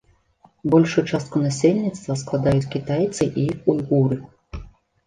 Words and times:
Большую 0.73 1.03
частку 1.17 1.35
насельніцтва 1.43 2.17
складаюць 2.23 2.71
кітайцы 2.73 3.23
і 3.45 3.47
уйгуры. 3.71 4.15